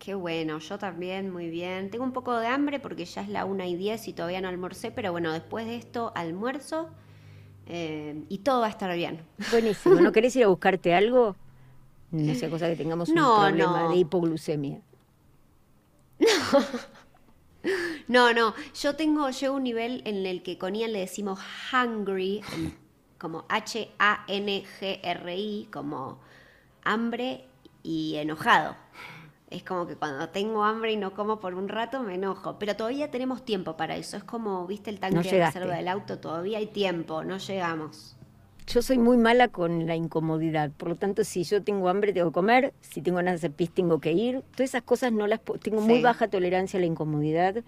[0.00, 1.90] Qué bueno, yo también, muy bien.
[1.90, 4.48] Tengo un poco de hambre porque ya es la 1 y 10 y todavía no
[4.48, 6.88] almorcé, pero bueno, después de esto almuerzo
[7.66, 9.20] eh, y todo va a estar bien.
[9.50, 10.00] Buenísimo.
[10.00, 11.36] ¿No querés ir a buscarte algo?
[12.12, 14.80] No sea cosa que tengamos un problema de hipoglucemia.
[18.08, 18.32] No.
[18.32, 21.38] no, Yo tengo, llego a un nivel en el que con Ian le decimos
[21.70, 22.40] hungry,
[23.18, 23.98] como H-A-N-G-R-I,
[25.70, 26.18] como
[26.82, 27.44] hambre
[27.82, 28.76] y enojado.
[29.50, 32.76] Es como que cuando tengo hambre y no como por un rato me enojo, pero
[32.76, 34.16] todavía tenemos tiempo para eso.
[34.16, 38.16] Es como, viste, el tanque de reserva del auto, todavía hay tiempo, no llegamos.
[38.68, 42.28] Yo soy muy mala con la incomodidad, por lo tanto, si yo tengo hambre tengo
[42.28, 44.42] que comer, si tengo ganas de hacer pis tengo que ir.
[44.52, 47.64] Todas esas cosas no las tengo muy baja tolerancia a la incomodidad.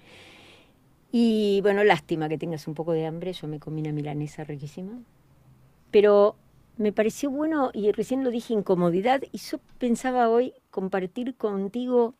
[1.10, 5.00] Y bueno, lástima que tengas un poco de hambre, yo me comí una milanesa riquísima.
[5.90, 6.36] Pero
[6.76, 12.14] me pareció bueno, y recién lo dije, incomodidad, y yo pensaba hoy compartir contigo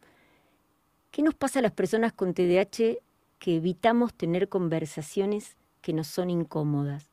[1.10, 2.98] qué nos pasa a las personas con TDAH
[3.40, 7.08] que evitamos tener conversaciones que nos son incómodas.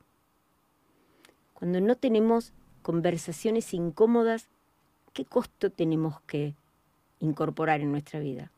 [1.56, 4.48] Cuando no tenemos conversaciones incómodas,
[5.14, 6.54] ¿qué costo tenemos que
[7.20, 8.52] incorporar en nuestra vida?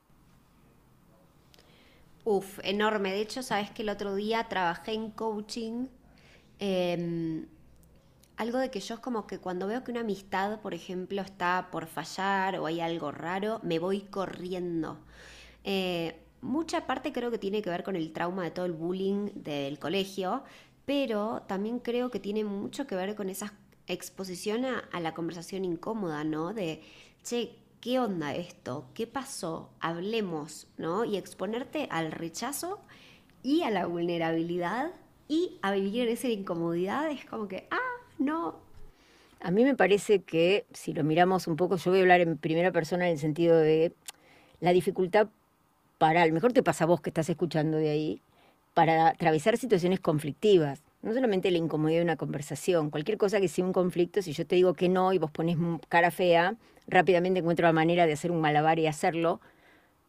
[2.24, 3.12] Uf, enorme.
[3.12, 5.88] De hecho, sabes que el otro día trabajé en coaching.
[6.59, 7.48] Em,
[8.41, 11.69] algo de que yo es como que cuando veo que una amistad, por ejemplo, está
[11.72, 14.97] por fallar o hay algo raro, me voy corriendo.
[15.63, 19.30] Eh, mucha parte creo que tiene que ver con el trauma de todo el bullying
[19.35, 20.44] del colegio,
[20.85, 23.53] pero también creo que tiene mucho que ver con esa
[23.85, 26.51] exposición a, la conversación incómoda, ¿no?
[26.56, 26.81] De,
[27.24, 28.88] che, ¿qué onda esto?
[28.96, 29.69] ¿Qué pasó?
[29.80, 31.06] Hablemos, ¿no?
[31.06, 32.80] Y exponerte al rechazo
[33.44, 34.94] y a la vulnerabilidad
[35.28, 37.91] y a vivir en esa incomodidad es como que, ah,
[38.22, 38.56] no.
[39.42, 42.38] A mí me parece que, si lo miramos un poco, yo voy a hablar en
[42.38, 43.92] primera persona en el sentido de
[44.59, 45.30] la dificultad
[45.98, 48.22] para, a lo mejor te pasa a vos que estás escuchando de ahí,
[48.74, 50.81] para atravesar situaciones conflictivas.
[51.02, 54.46] No solamente la incomodidad de una conversación, cualquier cosa que sea un conflicto, si yo
[54.46, 55.58] te digo que no y vos pones
[55.90, 56.56] cara fea,
[56.88, 59.42] rápidamente encuentro la manera de hacer un malabar y hacerlo,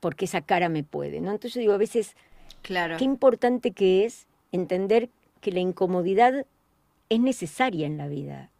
[0.00, 1.30] porque esa cara me puede, ¿no?
[1.30, 2.16] Entonces yo digo, a veces,
[2.60, 2.96] claro.
[2.98, 5.08] qué importante que es entender
[5.40, 6.46] que la incomodidad
[7.12, 8.50] es necesaria en la vida.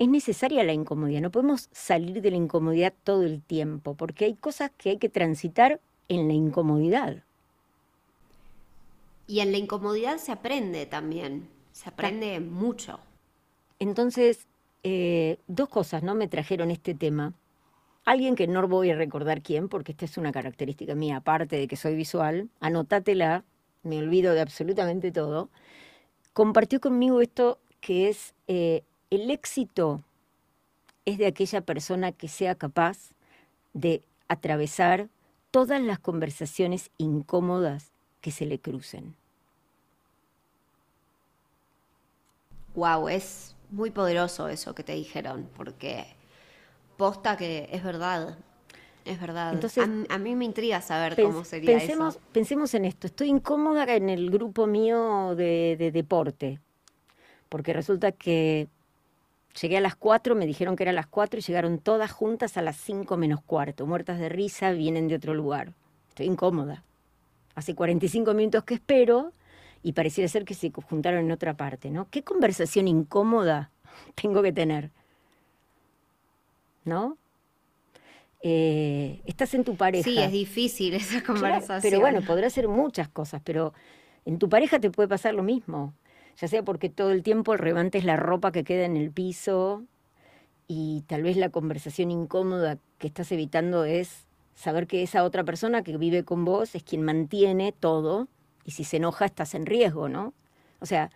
[0.00, 4.34] Es necesaria la incomodidad, no podemos salir de la incomodidad todo el tiempo, porque hay
[4.34, 7.22] cosas que hay que transitar en la incomodidad.
[9.28, 12.98] Y en la incomodidad se aprende también, se aprende mucho.
[13.78, 14.48] Entonces,
[14.82, 17.34] eh, dos cosas no me trajeron este tema.
[18.04, 21.68] Alguien que no voy a recordar quién, porque esta es una característica mía, aparte de
[21.68, 23.44] que soy visual, anótatela,
[23.84, 25.50] me olvido de absolutamente todo
[26.32, 30.02] compartió conmigo esto que es eh, el éxito
[31.04, 33.12] es de aquella persona que sea capaz
[33.72, 35.08] de atravesar
[35.50, 39.16] todas las conversaciones incómodas que se le crucen.
[42.74, 46.06] Wow, es muy poderoso eso que te dijeron, porque
[46.96, 48.38] posta que es verdad.
[49.08, 49.54] Es verdad.
[49.54, 52.24] Entonces, a, mí me intriga saber cómo sería pensemos, eso.
[52.32, 53.06] Pensemos en esto.
[53.06, 56.60] Estoy incómoda en el grupo mío de, deporte,
[57.48, 58.68] porque resulta que
[59.58, 62.62] llegué a las 4, me dijeron que eran las 4 y llegaron todas juntas a
[62.62, 65.72] las 5 menos cuarto, muertas de risa, vienen de otro lugar.
[66.10, 66.84] Estoy incómoda.
[67.54, 69.32] Hace 45 minutos que espero
[69.82, 72.08] y pareciera ser que se juntaron en otra parte, ¿no?
[72.10, 73.70] ¿Qué conversación incómoda
[74.14, 74.90] tengo que tener?
[76.84, 77.16] ¿No?
[78.42, 80.04] Eh, estás en tu pareja.
[80.04, 81.80] Sí, es difícil esa conversación.
[81.82, 83.72] pero bueno, podrá ser muchas cosas, pero
[84.24, 85.94] en tu pareja te puede pasar lo mismo.
[86.36, 89.10] Ya sea porque todo el tiempo el revante es la ropa que queda en el
[89.10, 89.84] piso
[90.68, 95.82] y tal vez la conversación incómoda que estás evitando es saber que esa otra persona
[95.82, 98.28] que vive con vos es quien mantiene todo
[98.64, 100.34] y si se enoja estás en riesgo, ¿no?
[100.80, 101.10] O sea,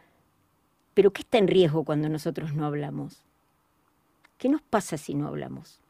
[0.94, 3.24] Pero ¿qué está en riesgo cuando nosotros no hablamos?
[4.38, 5.81] ¿Qué nos pasa si no hablamos?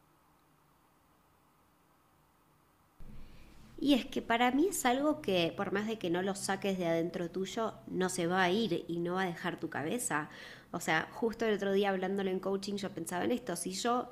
[3.82, 6.78] Y es que para mí es algo que por más de que no lo saques
[6.78, 10.30] de adentro tuyo, no se va a ir y no va a dejar tu cabeza.
[10.70, 14.08] O sea, justo el otro día hablándolo en coaching yo pensaba en esto, si yo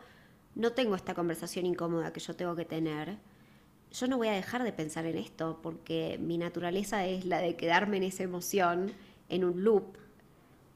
[0.57, 3.19] no tengo esta conversación incómoda que yo tengo que tener,
[3.93, 7.55] yo no voy a dejar de pensar en esto porque mi naturaleza es la de
[7.55, 8.91] quedarme en esa emoción,
[9.29, 9.85] en un loop,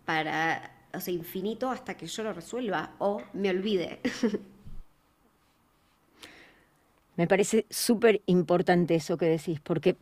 [0.04, 3.98] para, o sea, infinito hasta que yo lo resuelva o me olvide.
[7.16, 9.96] Me parece súper importante eso que decís, porque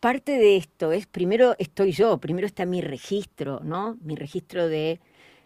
[0.00, 3.96] parte de esto es, primero estoy yo, primero está mi registro, ¿no?
[4.02, 5.00] Mi registro de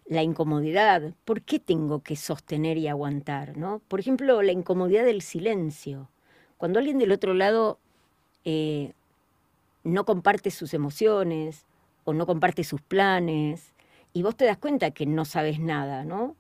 [0.07, 1.15] la incomodidad.
[1.25, 3.81] ¿Por qué tengo que sostener y aguantar, ¿no?
[3.89, 6.11] Por ejemplo, la incomodidad del silencio.
[6.59, 7.79] Cuando alguien del otro lado
[8.45, 8.93] eh,
[9.85, 11.67] no comparte sus emociones
[12.05, 13.73] o no comparte sus planes
[14.13, 16.37] y vos te das cuenta que no sabes nada, ¿no?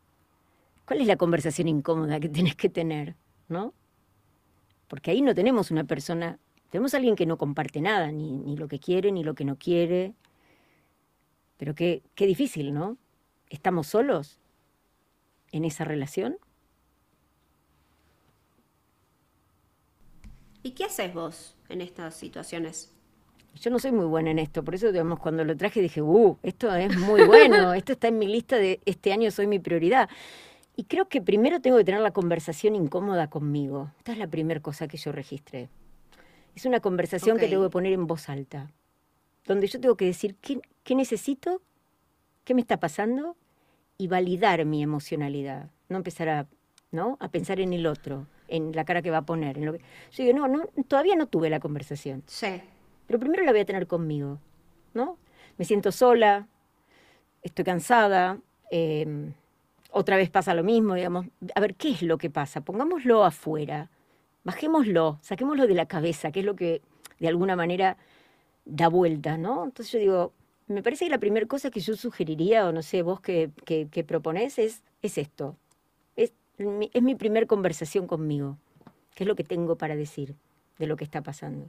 [0.86, 3.14] ¿Cuál es la conversación incómoda que tenés que tener,
[3.48, 3.72] ¿no?
[4.92, 8.68] Porque ahí no tenemos una persona, tenemos a alguien que no comparte nada, ni, lo
[8.68, 10.12] que quiere, ni lo que no quiere.
[11.56, 12.98] Pero qué, qué difícil, ¿no?
[13.48, 14.38] ¿Estamos solos
[15.50, 16.36] en esa relación?
[20.62, 22.92] ¿Y qué haces vos en estas situaciones?
[23.62, 26.36] Yo no soy muy buena en esto, por eso, digamos, cuando lo traje dije, uh,
[26.42, 30.10] esto es muy bueno, esto está en mi lista de este año soy mi prioridad.
[30.82, 33.92] Y creo que primero tengo que tener la conversación incómoda conmigo.
[33.98, 35.68] Esta es la primera cosa que yo registré.
[36.56, 38.68] Es una conversación que tengo que poner en voz alta,
[39.46, 41.62] donde yo tengo que decir qué, qué necesito,
[42.42, 43.36] qué me está pasando
[43.96, 45.70] y validar mi emocionalidad.
[45.88, 46.48] No empezar a,
[46.90, 47.16] ¿no?
[47.20, 49.58] a pensar en el otro, en la cara que va a poner.
[49.58, 49.78] En lo que...
[50.10, 52.24] Yo digo, no, no, todavía no tuve la conversación.
[52.26, 52.60] Sí.
[53.06, 54.40] Pero primero la voy a tener conmigo,
[54.94, 55.16] ¿no?
[55.58, 56.48] Me siento sola,
[57.40, 58.40] estoy cansada,
[58.72, 59.32] eh,
[59.92, 62.62] otra vez pasa lo mismo, digamos, a ver, ¿qué es lo que pasa?
[62.62, 63.90] Pongámoslo afuera,
[64.44, 66.82] bajémoslo, saquémoslo de la cabeza, que es lo que
[67.18, 67.96] de alguna manera
[68.64, 69.64] da vuelta, ¿no?
[69.64, 70.32] Entonces yo digo,
[70.66, 74.04] me parece que la primera cosa que yo sugeriría, o no sé, vos que, que,
[74.04, 75.56] proponés, es, es esto.
[76.16, 78.58] Es, es mi primer conversación conmigo.
[79.14, 80.34] ¿Qué es lo que tengo para decir
[80.78, 81.68] de lo que está pasando?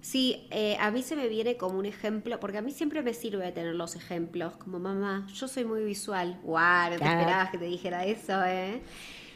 [0.00, 3.12] Sí, eh, a mí se me viene como un ejemplo, porque a mí siempre me
[3.14, 6.38] sirve tener los ejemplos, como mamá, yo soy muy visual.
[6.42, 6.92] ¡Guau!
[6.92, 8.80] No te esperabas que te dijera eso, ¿eh?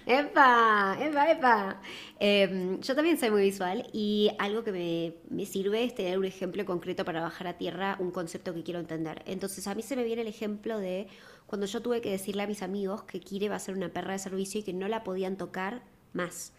[0.07, 0.97] ¡Epa!
[1.01, 1.81] ¡Epa, epa!
[2.19, 6.25] Em, yo también soy muy visual y algo que me, me, sirve es tener un
[6.25, 9.23] ejemplo concreto para bajar a tierra un concepto que quiero entender.
[9.27, 11.07] Entonces a mí se me viene el ejemplo de
[11.47, 14.13] cuando yo tuve que decirle a mis amigos que Kire va a ser una perra
[14.13, 15.83] de servicio y que no la podían tocar
[16.13, 16.53] más.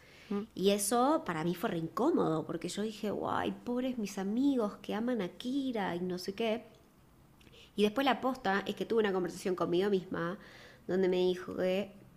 [0.55, 4.95] Y eso para mí fue re incómodo, porque yo dije, guay, pobres mis amigos que
[4.95, 6.65] aman a Kira y no sé qué.
[7.75, 10.37] Y después la posta es que tuve una conversación conmigo misma,
[10.87, 11.55] donde me dijo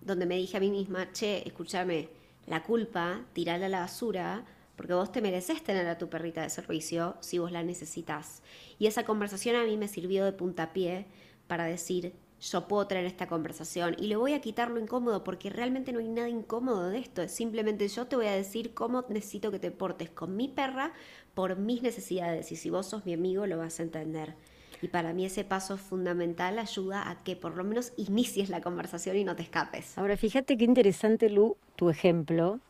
[0.01, 2.09] donde me dije a mí misma, che, escúchame,
[2.47, 4.45] la culpa, tirala a la basura,
[4.77, 8.43] porque vos te mereces tener a tu perrita de servicio si vos la necesitas.
[8.79, 11.07] Y esa conversación a mí me sirvió de puntapié
[11.49, 12.13] para decir,
[12.51, 15.99] yo puedo traer esta conversación y le voy a quitar lo incómodo porque realmente no
[15.99, 17.23] hay nada incómodo de esto.
[17.23, 20.93] Es simplemente yo te voy a decir cómo necesito que te portes con mi perra
[21.35, 24.35] por mis necesidades y si vos sos mi amigo lo vas a entender.
[24.83, 29.17] Y para mí ese paso fundamental ayuda a que por lo menos inicies la conversación
[29.17, 29.97] y no te escapes.
[29.99, 32.61] Ahora fíjate qué interesante, Lu, tu ejemplo.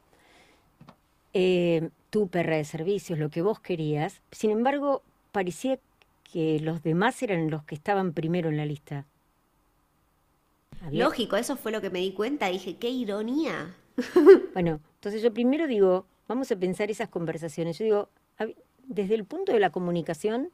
[1.35, 4.23] Eh, tu perra de servicios, lo que vos querías.
[4.31, 5.03] Sin embargo,
[5.33, 5.79] parecía
[6.33, 9.05] que los demás eran los que estaban primero en la lista.
[10.91, 12.49] Lógico, eso fue lo que me di cuenta.
[12.49, 13.75] Dije, qué ironía.
[14.55, 17.79] bueno, entonces yo primero digo, vamos a pensar esas conversaciones.
[17.79, 18.09] Yo digo,
[18.85, 20.51] desde el punto de la comunicación,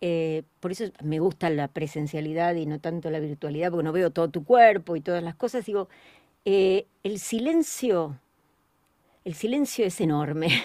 [0.00, 4.10] eh, por eso me gusta la presencialidad y no tanto la virtualidad, porque no veo
[4.10, 5.64] todo tu cuerpo y todas las cosas.
[5.64, 5.88] Digo,
[6.44, 8.18] eh, el silencio,
[9.24, 10.48] el silencio es enorme.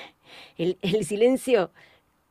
[0.57, 1.69] El, el silencio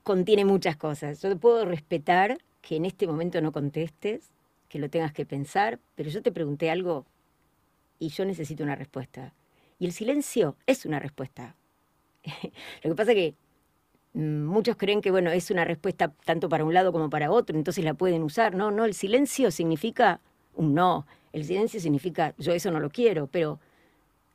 [0.02, 1.22] contiene muchas cosas.
[1.22, 4.32] Yo puedo respetar que en este momento no contestes,
[4.72, 7.04] que lo tengas que pensar, pero yo te pregunté algo
[7.98, 9.34] y yo necesito una respuesta.
[9.78, 11.56] Y el silencio es una respuesta.
[12.82, 13.34] lo que pasa es que
[14.14, 17.58] mm, muchos creen que bueno, es una respuesta tanto para un lado como para otro,
[17.58, 18.54] entonces la pueden usar.
[18.54, 20.20] No, no, el silencio significa
[20.54, 21.06] un no.
[21.34, 23.60] El silencio significa yo eso no lo quiero, pero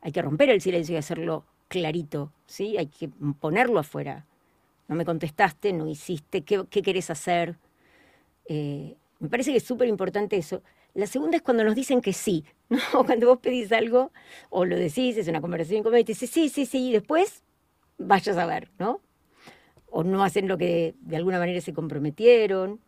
[0.01, 2.77] hay que romper el silencio y hacerlo clarito, ¿sí?
[2.77, 4.27] Hay que ponerlo afuera.
[4.87, 7.57] No me contestaste, no hiciste, ¿qué, qué hacer?
[8.47, 10.61] Eh, me parece que es súper importante eso.
[10.93, 12.79] La segunda es cuando nos dicen que sí, ¿no?
[13.05, 14.11] Cuando vos pedís algo
[14.49, 17.43] o lo decís, es una conversación con y te dice sí, sí, sí, y después
[17.97, 19.01] vayas a ver, ¿no?
[19.89, 22.79] O no hacen lo que de alguna manera se comprometieron.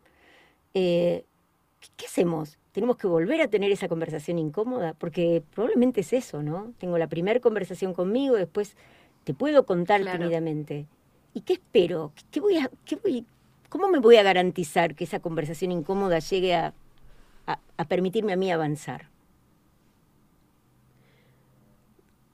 [0.74, 1.24] eh,
[1.96, 2.60] ¿qué hacemos?
[2.72, 6.72] tenemos que volver a tener esa conversación incómoda, porque probablemente es eso, ¿no?
[6.78, 8.76] Tengo la primera conversación conmigo, después
[9.24, 10.86] te puedo contar tímidamente.
[11.34, 12.12] ¿Y qué espero?
[12.30, 13.26] ¿Qué voy a, qué voy,
[13.70, 16.74] ¿Cómo me voy a garantizar que esa conversación incómoda llegue a,
[17.88, 19.08] permitirme a mí avanzar?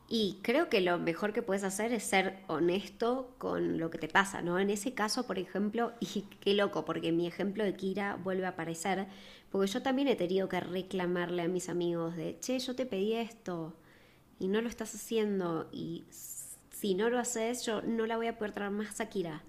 [0.09, 4.09] Y creo que lo mejor que puedes hacer es ser honesto con lo que te
[4.09, 4.59] pasa, ¿no?
[4.59, 8.51] En ese caso, por ejemplo, y qué loco, porque mi ejemplo de Kira vuelve a
[8.51, 9.07] aparecer,
[9.51, 13.13] porque yo también he tenido que reclamarle a mis amigos de, che, yo te pedí
[13.13, 13.75] esto
[14.39, 16.05] y no lo estás haciendo, y
[16.71, 19.43] si no lo haces, yo no la voy a poder traer más a Kira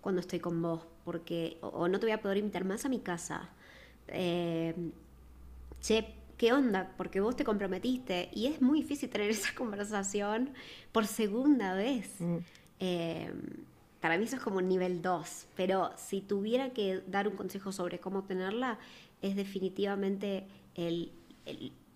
[0.00, 2.98] cuando estoy con vos, porque, o, no te voy a poder invitar más a mi
[2.98, 3.48] casa.
[4.08, 4.74] Eh,
[5.80, 6.92] che, ¿qué onda?
[6.98, 10.50] Porque vos te comprometiste y es muy difícil tener esa conversación
[10.92, 12.20] por segunda vez.
[12.20, 12.36] Mm.
[12.80, 13.32] Eh,
[14.00, 18.00] para mí eso es como nivel 2, pero si tuviera que dar un consejo sobre
[18.00, 18.78] cómo tenerla,
[19.22, 21.10] es definitivamente el,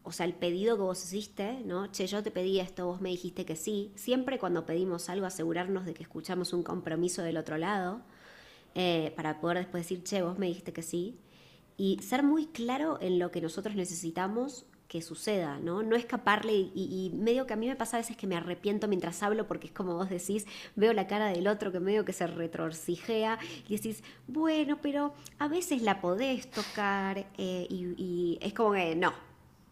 [0.05, 1.89] o sea, el pedido que vos hiciste, ¿no?
[1.93, 3.93] Che, yo te pedí esto, vos me dijiste que sí.
[3.95, 8.01] Siempre cuando pedimos algo, asegurarnos de que escuchamos un compromiso del otro lado,
[8.75, 11.19] eh, para poder después decir, che, vos me dijiste que sí
[11.77, 15.83] y ser muy claro en lo que nosotros necesitamos que suceda, ¿no?
[15.83, 19.23] No escaparle y, medio que a mí me pasa a veces que me arrepiento mientras
[19.23, 22.27] hablo porque es como vos decís, veo la cara del otro que medio que se
[22.27, 28.95] retorcijea y decís, bueno, pero a veces la podés tocar eh, y, es como que
[28.95, 29.15] no,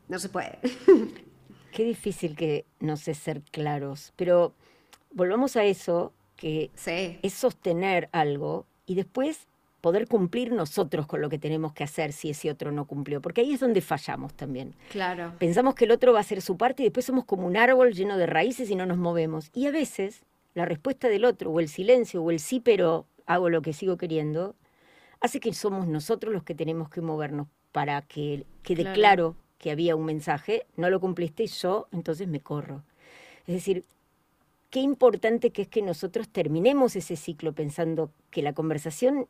[0.09, 0.59] no se puede.
[1.73, 4.55] Qué difícil que no sé ser claros, pero
[5.13, 6.71] volvamos a eso, que
[7.23, 9.47] es sostener algo y después
[9.81, 13.43] poder cumplir nosotros con lo que tenemos que hacer si ese otro no cumplió, porque
[13.43, 14.75] ahí es donde fallamos también.
[14.91, 15.33] Claro.
[15.39, 17.93] Pensamos que el otro va a hacer su parte y después somos como un árbol
[17.93, 19.53] lleno de raíces y no nos movemos.
[19.55, 20.23] Y a veces
[20.55, 23.97] la respuesta del otro o el silencio o el sí pero hago lo que sigo
[23.97, 24.57] queriendo
[25.21, 29.37] hace que somos nosotros los que tenemos que movernos para que quede claro.
[29.59, 32.83] que había un mensaje, no lo cumpliste y yo entonces me corro.
[33.47, 33.85] Es decir,
[34.71, 39.27] qué importante que es que nosotros terminemos ese ciclo pensando que la conversación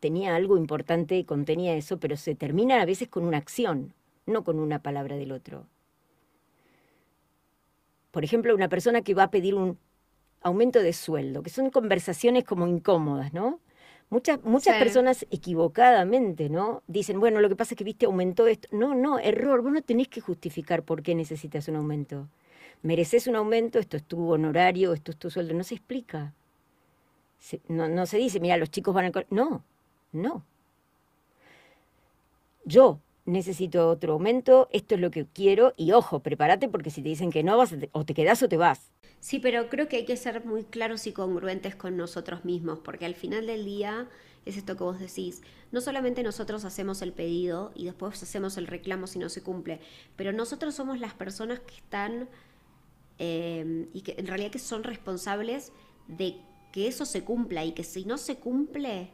[0.00, 3.94] tenía algo importante y contenía eso, pero se termina a veces con una acción,
[4.26, 5.66] no con una palabra del otro.
[8.10, 9.78] Por ejemplo, una persona que va a pedir un
[10.42, 13.60] aumento de sueldo, que son conversaciones como incómodas, ¿no?
[14.08, 16.82] Muchas, muchas personas equivocadamente, ¿no?
[16.86, 18.68] Dicen, bueno, lo que pasa es que viste, aumentó esto.
[18.70, 19.62] No, no, error.
[19.62, 22.28] Vos no tenés que justificar por qué necesitas un aumento.
[22.82, 25.54] Mereces un aumento, esto es tu honorario, esto es tu sueldo.
[25.54, 26.34] No se explica.
[27.68, 29.12] no, no se dice, mira, los chicos van a...
[29.30, 29.64] No,
[30.12, 30.44] no.
[32.64, 37.08] Yo necesito otro aumento, esto es lo que quiero y ojo, prepárate porque si te
[37.08, 38.92] dicen que no vas o te quedas o te vas.
[39.20, 43.06] Sí, pero creo que hay que ser muy claros y congruentes con nosotros mismos, porque
[43.06, 44.08] al final del día
[44.44, 45.42] es esto que vos decís.
[45.72, 49.80] No solamente nosotros hacemos el pedido y después hacemos el reclamo si no se cumple,
[50.14, 52.28] pero nosotros somos las personas que están
[53.18, 55.72] eh, y que en realidad que son responsables
[56.08, 56.36] de
[56.72, 59.10] que eso se cumpla y que si no se cumple,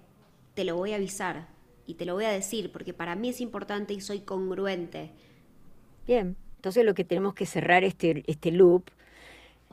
[0.55, 1.49] te lo voy a avisar
[1.87, 5.11] y te lo voy a decir porque para mí es importante y soy congruente.
[6.07, 8.85] Bien, entonces lo que tenemos que cerrar este, este loop,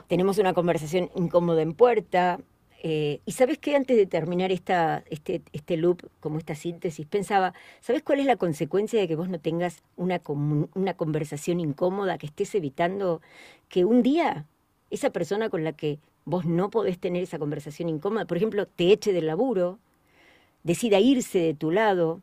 [0.08, 2.40] tenemos una conversación incómoda en puerta,
[2.82, 7.54] eh, y sabes que antes de terminar esta, este, este loop, como esta síntesis, pensaba,
[7.82, 10.22] ¿sabes cuál es la consecuencia de que vos no tengas una,
[10.74, 13.22] una conversación incómoda, que estés evitando
[13.68, 14.46] que un día
[14.92, 18.94] esa persona con la que vos no podés tener esa conversación incómoda, por ejemplo, te
[18.94, 19.80] eche del laburo,
[20.64, 22.22] decida irse de tu lado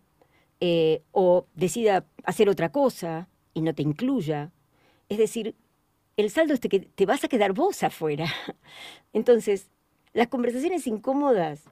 [0.60, 4.52] eh, o decida hacer otra cosa y no te incluya.
[5.10, 5.54] Es decir,
[6.16, 8.26] el saldo es que te vas a quedar vos afuera.
[9.12, 9.68] Entonces,
[10.16, 11.64] las conversaciones incómodas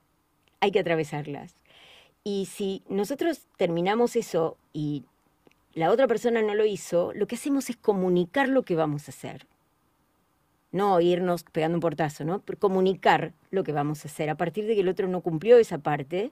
[0.61, 1.55] hay que atravesarlas.
[2.25, 5.05] Y si nosotros terminamos eso y
[5.73, 9.13] la otra persona no lo hizo, lo que hacemos es comunicar lo que vamos a
[9.13, 9.47] hacer.
[10.73, 12.41] No irnos pegando un portazo, ¿no?
[12.41, 14.29] Pero comunicar lo que vamos a hacer.
[14.29, 16.31] A partir de que el otro no cumplió esa parte,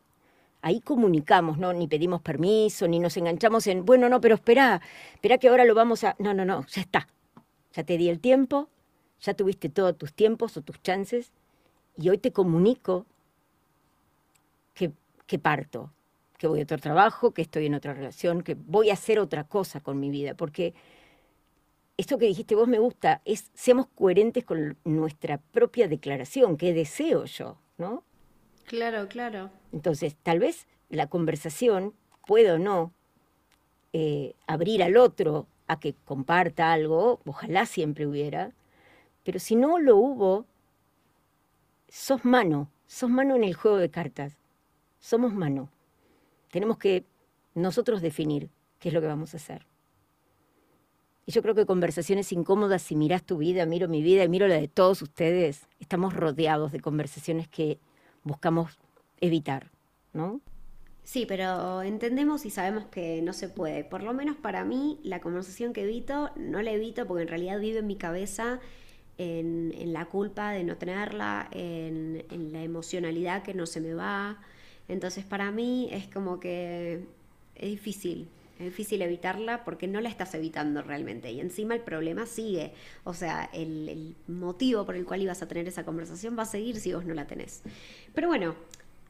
[0.61, 1.73] ahí comunicamos, ¿no?
[1.73, 4.83] Ni pedimos permiso, ni nos enganchamos en, bueno, no, pero espera,
[5.15, 6.15] espera que ahora lo vamos a...
[6.19, 7.09] No, no, no, ya está.
[7.73, 8.69] Ya te di el tiempo,
[9.23, 11.33] ya tuviste todos tus tiempos o tus chances,
[11.97, 13.07] y hoy te comunico
[14.75, 14.93] que,
[15.27, 15.93] que parto,
[16.39, 19.45] que voy a otro trabajo, que estoy en otra relación, que voy a hacer otra
[19.45, 20.75] cosa con mi vida, porque
[21.97, 27.25] esto que dijiste vos me gusta, es seamos coherentes con nuestra propia declaración, qué deseo
[27.27, 28.03] yo, ¿no?
[28.65, 29.51] Claro, claro.
[29.73, 31.95] Entonces, tal vez la conversación
[32.27, 32.93] puede o no
[33.93, 38.53] eh, abrir al otro a que comparta algo, ojalá siempre hubiera,
[39.25, 40.47] pero si no lo hubo,
[41.93, 44.39] sos mano, sos mano en el juego de cartas,
[44.99, 45.69] somos mano.
[46.51, 47.05] Tenemos que
[47.55, 49.67] nosotros definir qué es lo que vamos a hacer.
[51.27, 54.49] Y yo creo que conversaciones incómodas, si miras tu vida, miro mi vida y miro
[54.49, 57.79] la de todos ustedes, estamos rodeados de conversaciones que
[58.25, 58.79] buscamos
[59.21, 59.71] evitar,
[60.15, 60.41] ¿no?
[61.05, 63.85] Sí, pero entendemos y sabemos que no se puede.
[63.85, 67.61] Por lo menos para mí, la conversación que evito, no la evito porque en realidad
[67.61, 68.61] vive en mi cabeza
[69.19, 74.41] en, la culpa de no tenerla, en, la emocionalidad que no se me va.
[74.89, 77.05] Entonces para mí es como que
[77.55, 78.29] es difícil,
[78.59, 81.31] es difícil evitarla porque no la estás evitando realmente.
[81.31, 82.73] Y encima el problema sigue.
[83.05, 86.47] O sea, el, el motivo por el cual ibas a tener esa conversación va a
[86.47, 87.63] seguir si vos no la tenés.
[88.15, 88.55] Pero bueno,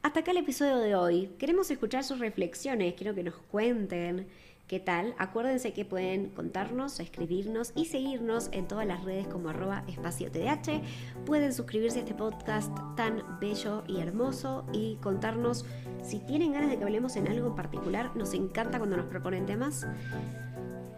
[0.02, 1.30] hasta acá el episodio de hoy.
[1.38, 4.26] Queremos escuchar sus reflexiones, quiero que nos cuenten
[4.73, 5.14] qué tal.
[5.19, 10.81] Acuérdense que pueden contarnos, escribirnos y seguirnos en todas las redes como arroba espacio TDH.
[11.26, 15.67] Pueden suscribirse a este podcast tan bello y hermoso y contarnos
[16.02, 18.17] si tienen ganas de que hablemos en algo en particular.
[18.17, 19.87] Nos encanta cuando nos proponen temas.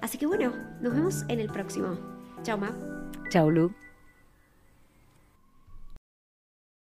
[0.00, 1.98] Así que bueno, nos vemos en el próximo.
[2.44, 2.70] Chao, Ma.
[3.28, 3.74] Chao, Lu.